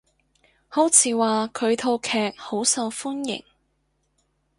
[0.67, 3.45] 好似話佢套劇好受歡迎？